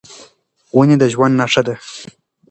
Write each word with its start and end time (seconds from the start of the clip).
ونې 0.75 0.95
د 1.01 1.03
ژوند 1.13 1.33
نښه 1.41 1.61
ده. 1.67 1.75